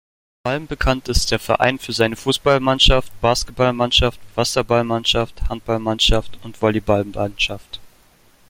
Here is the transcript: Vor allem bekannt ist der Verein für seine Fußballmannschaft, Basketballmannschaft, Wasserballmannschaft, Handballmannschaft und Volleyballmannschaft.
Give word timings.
Vor 0.43 0.53
allem 0.53 0.65
bekannt 0.65 1.09
ist 1.09 1.29
der 1.29 1.37
Verein 1.37 1.77
für 1.77 1.93
seine 1.93 2.15
Fußballmannschaft, 2.15 3.11
Basketballmannschaft, 3.21 4.19
Wasserballmannschaft, 4.33 5.47
Handballmannschaft 5.47 6.39
und 6.43 6.59
Volleyballmannschaft. 6.59 7.79